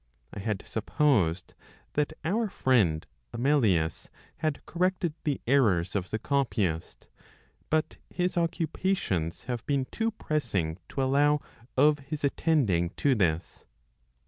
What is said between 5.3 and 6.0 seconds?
errors